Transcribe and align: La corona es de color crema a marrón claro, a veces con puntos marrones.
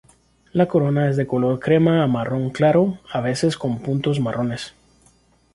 La 0.51 0.65
corona 0.67 1.11
es 1.11 1.15
de 1.15 1.27
color 1.27 1.59
crema 1.59 2.01
a 2.03 2.07
marrón 2.07 2.49
claro, 2.49 2.97
a 3.13 3.21
veces 3.21 3.55
con 3.55 3.77
puntos 3.83 4.19
marrones. 4.19 4.73